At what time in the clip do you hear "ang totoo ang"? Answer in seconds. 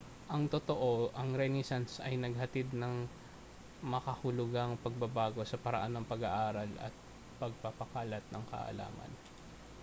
0.33-1.29